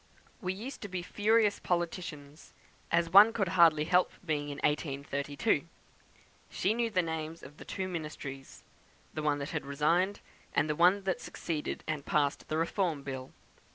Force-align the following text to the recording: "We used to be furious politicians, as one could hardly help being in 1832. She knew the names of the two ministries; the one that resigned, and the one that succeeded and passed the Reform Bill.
"We 0.41 0.51
used 0.51 0.81
to 0.81 0.87
be 0.87 1.03
furious 1.03 1.59
politicians, 1.59 2.53
as 2.91 3.11
one 3.11 3.31
could 3.33 3.49
hardly 3.49 3.83
help 3.85 4.11
being 4.25 4.45
in 4.49 4.57
1832. 4.63 5.67
She 6.49 6.73
knew 6.73 6.89
the 6.89 7.03
names 7.03 7.43
of 7.43 7.57
the 7.57 7.65
two 7.65 7.87
ministries; 7.87 8.63
the 9.13 9.21
one 9.21 9.37
that 9.37 9.53
resigned, 9.63 10.19
and 10.55 10.67
the 10.67 10.75
one 10.75 11.03
that 11.03 11.21
succeeded 11.21 11.83
and 11.85 12.03
passed 12.03 12.47
the 12.47 12.57
Reform 12.57 13.03
Bill. 13.03 13.31